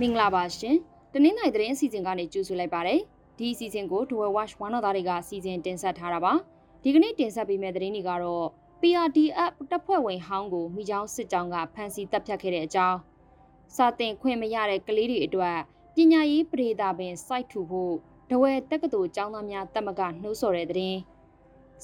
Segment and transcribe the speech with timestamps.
[0.00, 0.76] မင်္ဂလာပါရှင်။
[1.12, 2.96] တနင်္လာရီသတင်းအစီအစဉ်ကနေကြိုဆိုလိုက်ပါရစေ။
[3.38, 6.32] ဒီအစီအစဉ်ကို Dual Watch ဝမ်းတော်သားတွေကစီစဉ်တင်ဆက်ထားတာပါ။
[6.82, 8.46] ဒီကနေ့တင်ဆက်ပေးမယ့်သတင်းတွေကတော့
[8.80, 12.98] PRDF တပ်ဖွဲ့ဝင်ဟောင်းကိုမိချောင်းစစ်ကြောင်းကဖမ်းဆီးတပ်ဖြတ်ခဲ့တဲ့အကြောင်း
[13.76, 15.58] စာတင်ခွင့်မရတဲ့ကလေးတွေအတွက်
[15.94, 17.94] ပညာရေးပရိဒါပင် site ထူဖို့
[18.30, 20.98] ဒဝဲတက္ကသိုလ်ကျောင်းသားများတက်မကနှိုးဆော်တဲ့သတင်း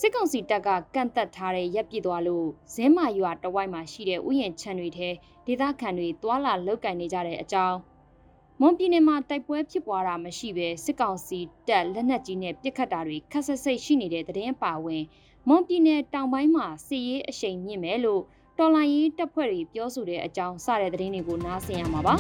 [0.01, 5.09] စစ်ကောင်စီတပ်ကကန့်သက်ထားတဲ့ရက်ပြစ်သွားလို့ဇင်းမာရွာတဝိုက်မှာရှိတဲ့ဥယျာဉ်ခြံတွေထဲ
[5.47, 7.77] ဒေသခံတွေတွာလာလောက်ကင်နေကြတဲ့အကြောင်း
[8.61, 15.03] မွန်ပြည်နယ်မှာတိုက်ပွဲဖြစ်ပွားတာမရှိဘဲစစ်ကောင်စီတပ်လက်နက်ကြီးနဲ့ပစ်ခတ်တာတွေခက်ဆက်စိတ်ရှိနေတဲ့သတင်းအပါအဝင်
[15.49, 18.23] မွန်ပြည်နယ်တောင်ပိုင်းမှာစစ်ရေးအရှိန်မြင့်မယ်လို့
[18.59, 22.15] တော်လိုင်းရေးတပ်ဖွဲ့တွေပြောဆိုတဲ့အကြောင်းစတဲ့သတင်းတွေကိုနားဆင်ရမှာပါ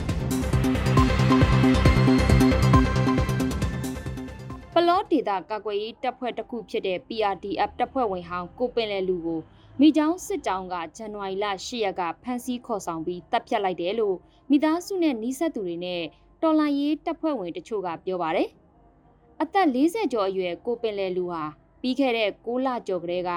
[4.74, 9.40] ပလော့ဒေတာကာကွယ်ရေးတပ်ဖွဲ့တစ်ခုဖြစ်တဲ့ PRDF တပ်ဖွဲ့ဝင်ဟောင်းကိုပင်လဲလူကို
[9.80, 14.16] မိချောင်းစစ်တောင်းကဇန်နဝါရီလ10ရက်ကဖမ်းဆီးခေါ်ဆောင်ပြီးတပ်ဖြတ်လိုက်တယ်လို့
[14.50, 16.02] မိသားစုနဲ့နှိဆက်သူတွေနဲ့
[16.46, 18.48] တော်လိုင်းရေးတပ်ဖွဲ့ဝင်တချို့ကပြောပါတယ်။
[19.42, 21.42] အသက်40ကျော်အရွယ်ကိုပင်လဲလူဟာ
[21.80, 23.32] ပြီးခဲ့တဲ့6လကျော်ကလေးက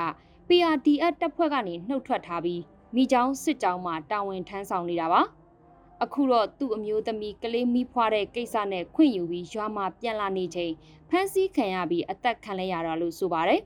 [0.48, 2.62] PRDF တပ်ဖွဲ့ကနေနှုတ်ထွက်ထားပြီး
[2.96, 5.22] မိချောင်းစစ်ကြောင်းမှာတာဝန်ထမ်းဆောင်နေတာပါ။
[6.04, 10.74] အခုတော့သူ့အမျိုးသမီးကလေးမိဖွားတဲ့ကိစ္စနဲ့ခွင့်ယူပြီးရွာမှာပြန်လာနေချိန်
[11.10, 13.62] ဖမ်းဆီးခံရပြီးအသက်ခံလဲရတာလို့ဆိုပါတယ်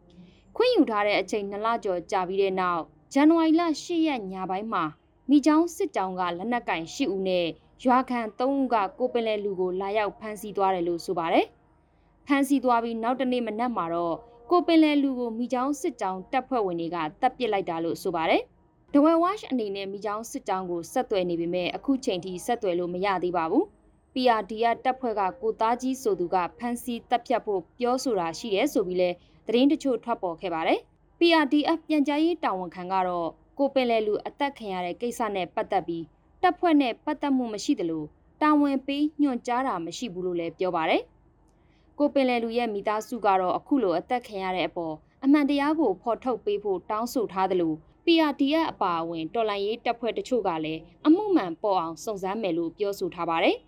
[0.56, 2.82] ။ခွင့်ယူထားတဲ့အချိန်2လကျော်ကြာပြီးတဲ့နောက်
[3.12, 4.84] ဇန်နဝါရီလ10ရက်ညပိုင်းမှာ
[5.28, 7.48] မိချောင်းစစ်ကြောင်းကလက်နက်ကင်10ဦးနဲ့
[7.84, 11.46] ရွာခံ3ဦးကကိုပင်လယ်လူကိုလာရောက်ဖမ်းဆီးသွားတယ်လို့ဆိုပါတယ်။
[12.26, 14.16] ဖမ်းဆီးသွားပြီးနောက်တနေ့မနက်မှာတော့
[14.50, 18.42] ကိုပင်လယ်လူကိုမိချောင်းစစ်ကြောင်းတပ်ဖွဲ့ဝင်တွေကတပ်ပစ်လိုက်တာလို့ဆိုပါတယ်။
[18.94, 23.64] ဒဝဲဝါရှ်အနေနဲ့မိချောင်းစစ်ကြောင်းကိုဆက်သွယ်နေပေမဲ့အခုချိန်ထိဆက်သွယ်လို့မရသေးပါဘူး။
[24.14, 29.10] PRDF တပ်ဖွဲ့ကကိုသားကြီးဆိုသူကဖမ်းဆီးတပ်ဖြတ်ဖို့ပြောဆိုတာရှိတယ်ဆိုပြီးလဲ
[29.46, 30.78] သတင်းတချို့ထွက်ပေါ်ခဲ့ပါတယ်။
[31.18, 33.28] PRDF ပြန်ကြားရေးတာဝန်ခံကတော့
[33.58, 36.04] ကိုပင်လယ်လူအသက်ခံရတဲ့ကိစ္စနဲ့ပတ်သက်ပြီး
[36.42, 38.04] တပ်ဖွဲ့နဲ့ပတ်သက်မှုမရှိသလို
[38.42, 41.02] တာဝန်ပေးညွှန်ကြားတာမရှိဘူးလို့လည်းပြောပါတယ်။
[41.98, 44.94] ကိုပင်လယ်လူရဲ့မိသားစုကတော့အခုလိုအသက်ခံရတဲ့အပေါ်
[45.24, 47.72] အမှန်တရားကိုဖော်ထုတ်ပေးဖို့တောင်းဆိုထားသလို
[48.04, 53.56] PRDF အပါအဝင်တော်လိုင်းရေးတပ်ဖွဲ့တချို့ကလည်းအမှုမှန်ပေါ်အောင်စုံစမ်းမယ်လို့ပြောဆိုထားပါတယ်။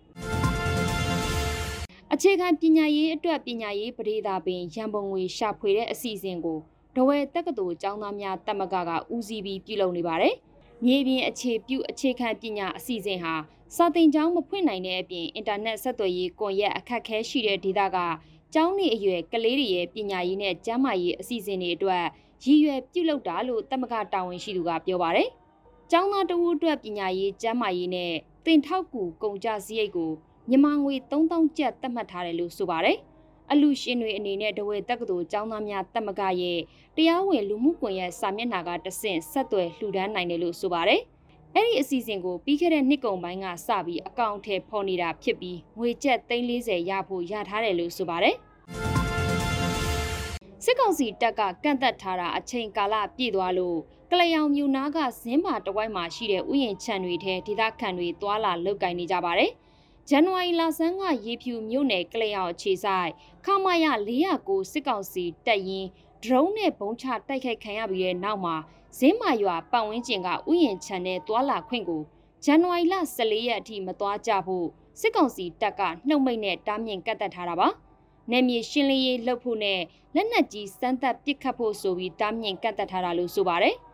[2.13, 6.59] အခြေခံပညာရေးအတွက်ပညာရေးပရိဒါပင်ရန်ပုံငွေရှာဖွေတဲ့အစီအစဉ်ကို
[6.95, 10.35] ဒဝဲတက္ကသိုလ်ကျောင်းသားများတက်မကကဦးစီးပြီးပြုလုပ်နေပါတယ်။
[10.85, 13.33] မြေပြင်အခြေပြုအခြေခံပညာအစီအစဉ်ဟာ
[13.75, 17.97] စာသင်ကျောင်းမဖွင့်နိုင်တဲ့အပြင်အင်တာနက်ဆက်သွယ်ရေးကွန်ရက်အခက်ခဲရှိတဲ့ဒေသက
[18.53, 22.05] ကျောင်းနေအရွယ်ကလေးတွေရဲ့ပညာရေးနဲ့ကျန်းမာရေးအစီအစဉ်တွေအတွက်
[22.43, 25.29] ရည်ရွယ်ပြုလုပ်တာလို့တမကတာဝန်ရှိသူကပြောပါတယ်။
[25.91, 28.11] ကျောင်းသားတဦးအတွက်ပညာရေးကျန်းမာရေးနဲ့
[28.45, 30.11] တင်ထောက်ကူကုန်ကြစရိတ်ကို
[30.49, 32.97] မြန်မာငွေ3000ကျပ်သတ်မှတ်ထားတယ်လို့ဆိုပါတယ်။
[33.53, 36.59] အလူရှင်တွေအနေနဲ့ဒဝဲတက္ကသိုလ်ကျောင်းသားများတက်မကရဲ့
[36.97, 41.01] တရားဝင်လူမှုကွန်ရက်စာမျက်နှာကတဆင့်ဆက်သွယ်လှူဒန်းနိုင်တယ်လို့ဆိုပါတယ်။
[41.55, 48.35] အဲ့ဒီအစီအစဉ်ကိုပြီးခဲ့တဲ့နှစ်ကုန်ပိုင်းကစပြီးအကောင့်ထဲဖော်နေတာဖြစ်ပြီးငွေကျပ်340ရဖို့ရထားတယ်လို့ဆိုပါတယ်။
[50.63, 53.77] စစ်ကောင်စီတပ်ကကန့်သက်ထားတာအချိန်ကာလပြည့်သွားလို့
[54.11, 59.51] ကလျောင်မြူနာကဇင်းမာတဝိုက်မှာရှိတဲ့ဥယျာဉ်ခြံတွေထဲဒေသခံတွေသွာလာလောက်ကင်နေကြပါတယ်။
[60.09, 63.11] ဇန်နဝါရီလဆန်းကရေဖြူမြို့နယ်ကလျောင်အခြေဆိုင်
[63.45, 63.85] ခမာယ
[64.27, 65.89] 409စစ်ကောင်စီတပ်ရင်း
[66.23, 68.55] ဒရုန်းနဲ့ဘုံချတိုက်ခိုက်ခံရပြီးတဲ့နောက်မှာ
[68.97, 72.01] ဇင်းမာရွာပတ်ဝန်းကျင်ကဥယျာဉ်ခြံနဲ့သွာလာခွင့်ကို
[72.43, 74.67] ဇန်နဝါရီလ14ရက်အထိမသွားကြဖို့
[74.99, 77.67] စစ်ကောင်စီတပ်ကနှုတ်မိတ်နဲ့တားမြင်ကတ်တက်ထားတာပါ။
[78.31, 79.79] နယ်မြေရှင်းလင်းရေးလုပ်ဖို့နဲ့
[80.15, 83.75] လက်နက်ကြီးစမ်းသပ်ပစ်ခတ်ဖို့ဆိုပြီးတားမြင်ကတ်တက်ထားတာလို့ဆိုပါတယ်။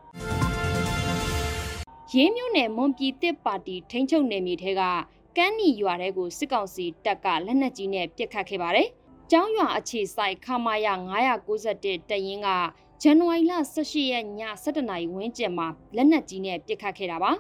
[2.14, 4.82] ရေးမြို့နယ်မွန်ပြည်တစ်ပါတီထိန်းချုပ်နယ်မြေထဲက
[5.40, 8.88] ကန်းနီရွာထဲကိုစစ်ကောင်စီတပ်ကလက်နက်ကြီးနဲ့ပစ်ခတ်ခဲ့ပါတယ်။
[9.32, 10.88] ကျောင်းရွာအခြေဆိုင်ခမာယ
[11.48, 12.48] 991တရင်က
[13.02, 14.26] ဇန်နဝါရီလ18ရက်ည
[14.64, 17.32] 7:00နာရီဝန်းကျင်မှာလက်နက်ကြီးနဲ့ပစ်ခတ်ခဲ့တာပါ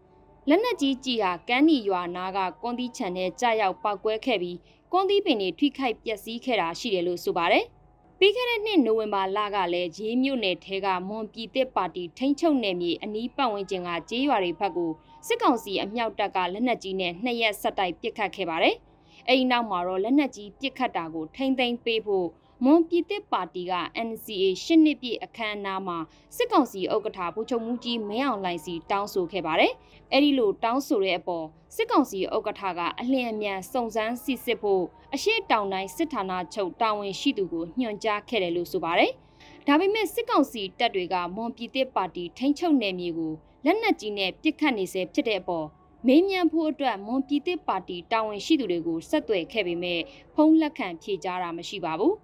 [0.48, 4.58] ။လက်နက်ကြီးကြီးဟာကန်းနီရွာနာကကွန်တီချန်နဲ့ကြားရောက်ပောက်ကွဲခဲ့ပြီး
[4.92, 7.64] ကွန်တီပင်တွေထိခိုက်ပျက်စီးခဲ့တာရှိတယ်လို့ဆိုပါတယ်။
[8.24, 14.90] ပြီးခဲ့တဲ့နှစ်နိုဝင်ဘာလကလည်းရေးမြို့နယ်ထဲကမွန်ပြည်တစ်ပါတီထိန်းချုပ်နယ်မြေအနီးပတ်ဝန်းကျင်ကကျေးရွာတွေဘက်ကို
[15.26, 18.76] စစ်ကောင်စီအမြောက်တပ်ကလက်နက်ကြီးနဲ့နှစ်ရက်ဆက်တိုက်ပစ်ခတ်ခဲ့ပါတယ်။
[19.28, 22.26] အဲဒီနောက်မှာတော့လက်နက်ကြီးပစ်ခတ်တာကိုထိမ့်သိမ်းပေးဖို့
[22.64, 23.72] မွန်ပြည်သစ်ပါတီက
[24.08, 25.98] NCA ရှစ်နှစ်ပြည့်အခမ်းအနားမှာ
[26.36, 29.72] စစ်ကောင်စီဥက္ကဋ္ဌဗိုလ်ချုပ်မူကြီးမင်းအောင်လှိုင်စီတောင်းဆိုခဲ့ပါတယ်။
[30.12, 34.84] အဲဒီလိုတောင်းဆိုတဲ့အပေါ်စစ်ကောင်စီဥက္ကဋ္ဌကအလျင်အမြန်စုံစမ်းစစ်ဆေးဖို့
[35.14, 39.10] အရှိတောင်တိုင်းစစ်ဌာနချုပ်တာဝန်ရှိသူကိုညွှန်ကြားခဲ့တယ်လို့ဆိုပါတယ်။
[39.66, 43.32] ဒါပေမဲ့စစ်ကောင်စီတပ်တွေကမွန်ပြည်သစ်ပါတီထိန်းချုပ်နယ်မြေကို
[43.64, 45.66] လက်နက်ကြီးနဲ့ပစ်ခတ်နေစေဖြစ်တဲ့အပေါ်
[46.06, 50.00] မေးမြန်းဖို့အတွက်မွန်ပြည်သစ်ပါတီတာဝန်ရှိသူတွေကိုဆက်သွယ်ခဲ့ပေမဲ့
[50.34, 52.14] ဖုန်းလက်ခံဖြေကြားတာမရှိပါဘူး။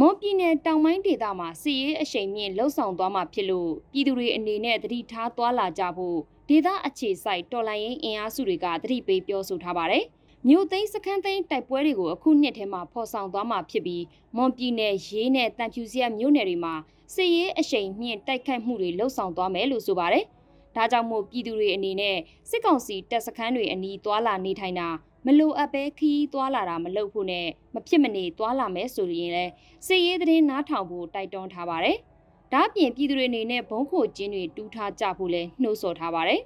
[0.00, 6.18] မွန်ပြည်နယ်တောင်ပိုင်းဒေသမှာစစ်ရေးအရှိန်မြင့်လှုပ်ဆောင်သွားမှာဖြစ်လို့ပြည်သူတွေအနေနဲ့သတိထားသွားလာကြဖို့
[6.48, 10.04] ဒေသအခြေစိုက်တော်လိုင်းရင်အင်အားစုတွေကသတိပေးပြောဆိုထားပါတယ်။
[10.48, 14.04] မြို့သိမ်းစခန်းသိမ်းတိုက်ပွဲတွေကိုအခုနှစ်ထဲမှာဖော်ဆောင်သွားမှာဖြစ်ပြီး
[14.36, 16.74] မွန်ပြည်နယ်ရေးနဲ့တန်ဖြူစရက်မြို့နယ်တွေမှာ
[17.14, 20.24] စစ်ရေးအရှိန်မြင့်တိုက်ခိုက်မှုတွေလှုပ်ဆောင်သွားမယ်လို့ဆိုပါတယ်။
[20.76, 22.16] ဒါကြောင့်မို့ပြည်သူတွေအနေနဲ့
[22.50, 24.88] စစ်ကောင်စီတပ်စခန်းတွေအနီးသွာလာနေထိုင်တာ
[25.26, 29.52] မလိုအပ်ပဲခီးသွာလာတာမလုပ်ဖို့နဲ့မဖြစ်မနေသွာလာမယ်ဆိုရင်လည်း
[29.86, 31.96] စစ်ရေးသတင်းနားထောင်ဖို့တိုက်တွန်းထားပါတယ်။
[32.52, 36.40] ဒါ့အပြင်ပြည်သူတွေအနေနဲ့ဘုံခိုကျင်းတွေတူးထားကြဖို့လည်းနှိုးဆော်ထားပါတယ်။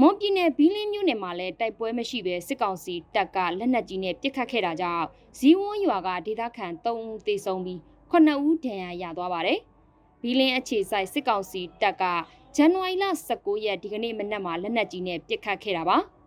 [0.00, 5.04] မွန်ပြည်နယ်ဘီလင်းမြို့နယ်မှာလည်းတိုက်ပွဲမရှိဘဲစစ်ကောင်စီတပ်ကလက်နက်ကြီးနဲ့ပစ်ခတ်ခဲ့တာကြောင့်
[5.38, 7.78] ဇီဝွန်းရွာကဒေသခံ3ဦးသေဆုံးပြီး
[8.12, 8.14] 9
[8.46, 9.58] ဦးဒဏ်ရာရသွားပါတယ်။
[10.22, 12.04] ဘီလင်းအခြေစိုက်စစ်ကောင်စီတပ်က
[12.56, 13.04] ဇန်နဝါရီလ
[13.36, 15.98] 19ရက်ဒီကနေ့မနက်မှာလက်နက်ကြီးနဲ့ပစ်ခတ်ခဲ့တာပါ။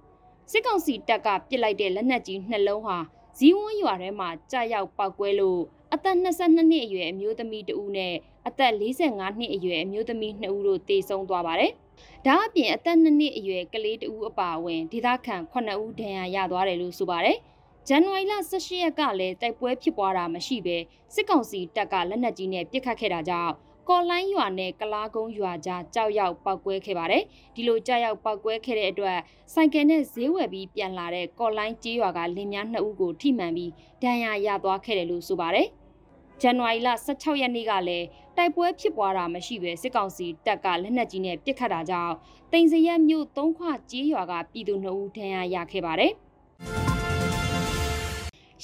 [0.51, 2.98] စစ်ကောင်စီတပ်ကပစ်လိုက်တဲ့လက်နက်ကြီးနှလုံးဟာ
[3.38, 5.62] ဇီဝွန်းရွာထဲမှာကြာရောက်ပောက်ကွဲလို့
[5.94, 8.13] အသက်22နှစ်အရွယ်အမျိုးသမီးတဦးနဲ့
[8.48, 11.72] အသက်45နှစ်အရွယ်အမျိုးသမီး2ဦးတို့သေဆုံးသွားပါတယ်။
[12.25, 17.38] ဒါအပြင်အသက်2နှစ်အရွယ်ကလေးတဦးအပါအဝင်ဒေသခံ9ဦးဒဏ်ရာရသွားတယ်လို့ဆိုပါတယ်။
[17.88, 20.78] ဇန်နဝါရီလ18ရက်ကလည်းတိုက်ပွဲဖြစ်ပွားတာမရှိဘဲ
[21.13, 23.54] စစ်ကောင်စီတပ်ကလက်နက်ကြီးနဲ့ပစ်ခတ်ခဲ့တာကြောင့်
[23.89, 27.24] ကော်လိုင်းရွာနဲ့ကလားကုန်းရွာကြားကြောက်ရောက်ပောက်ကွဲခဲ့ပါတယ်။
[27.56, 29.19] ဒီလိုကြောက်ရောက်ပောက်ကွဲခဲ့တဲ့အတွက်
[29.53, 33.71] စိုက်ကယ်နဲ့ဈေးဝယ်ပြီးပြန်လာတဲ့ကော်လိုင်းကျေးရွာကလင်မြနှစ်ဦးကိုထိမှန်ပြီး
[34.03, 35.68] ဒဏ်ရာရသွားခဲ့တယ်လို့ဆိုပါတယ်။
[36.41, 38.06] ဇန်နဝါရီလ16ရက်နေ့ကလည်း
[38.38, 42.13] တိုက်ပွဲဖြစ်ပွားတာမရှိဘဲစစ်ကောင်စီတပ်ကလက်နက်ကြီးနဲ့ပစ်ခတ်တာကြောင့်
[42.51, 46.13] တင်စရက်မြို့သုံးခွကျေးရွာကပြည်သူ2ဦးဒဏ်ရာရခဲ့ပါတယ်။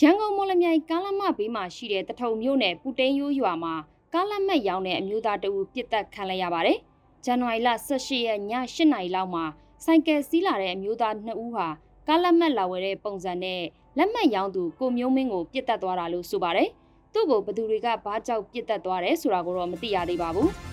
[0.02, 3.76] ရန်ကုန်မော်လမြိုင်ကားလမ်းမဘေးမှာရှိတဲ့တထုံမြို့နယ်ပူတိန်ရိုးရွာမှာ
[4.14, 6.78] ကားလက်မှတ်ရောင်းတဲ့အမျိုးသားတအူပြစ်တက်ခံလိုက်ရပါတယ်။
[7.26, 9.44] ဇန်နဝါရီလ18ရက်ည8နာရီလောက်မှာ
[9.86, 11.68] ဆိုင်ကယ်စီးလာတဲ့အမျိုးသား2ဦးဟာ
[12.08, 13.62] ကားလက်မှတ်လာဝယ်တဲ့ပုံစံနဲ့
[13.98, 16.70] လက်မှတ်ရောင်းသူကိုမျိုးမင်းကိုပြစ်တက်သွားတာလို့ဆိုပါတယ်။
[17.14, 20.50] သူ့ကိုဘသူတွေကဘာကြောက်ပြစ်တက်သွားတယ်ဆိုတာကိုတော့မသိရသေးပါဘူး။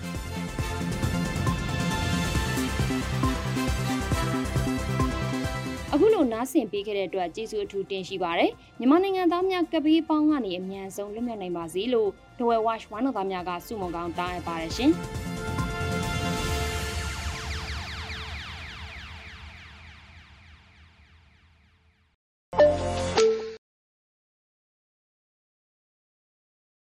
[5.93, 14.91] အခုလိုနားဆင်ပေးခဲ့တဲ့အတွက်ကျေးဇူးအထူးတင်ရှိပါတယ်မြန်မာနိုင်ငံသားများကပီးပေါင်းကနေအမြန်ဆုံးလွတ်မြောက်နိုင်ပါစေလို့ The Well Watch ဝမ်းတော်သားများကစုမုံကောင်းတောင်းအပ်ပါတယ်ရှင်။